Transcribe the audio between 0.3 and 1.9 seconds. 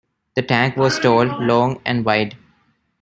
The tank was tall, long,